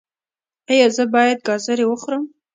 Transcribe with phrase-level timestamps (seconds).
[0.71, 2.23] ایا زه باید ګازرې وخورم؟